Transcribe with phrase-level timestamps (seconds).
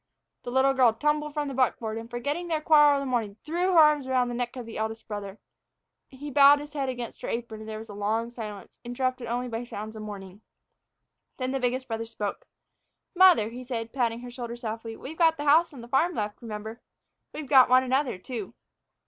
[0.41, 3.71] The little girl tumbled from the buckboard and, forgetting their quarrel of the morning, threw
[3.73, 5.39] her arms around the eldest brother's neck.
[6.19, 9.47] He bowed his head against her apron, and there was a long silence, interrupted only
[9.47, 10.41] by sounds of mourning.
[11.37, 12.47] Then the biggest brother spoke.
[13.15, 16.41] "Mother," he said, patting her shoulder softly, "we've got the house and the farm left,
[16.41, 16.81] remember.
[17.31, 18.55] We've got one another, too."